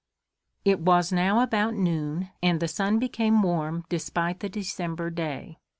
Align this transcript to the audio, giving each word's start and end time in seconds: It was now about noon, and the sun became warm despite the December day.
It 0.65 0.79
was 0.79 1.11
now 1.11 1.41
about 1.41 1.75
noon, 1.75 2.31
and 2.41 2.59
the 2.59 2.67
sun 2.67 2.97
became 2.97 3.43
warm 3.43 3.85
despite 3.87 4.39
the 4.39 4.49
December 4.49 5.11
day. 5.11 5.59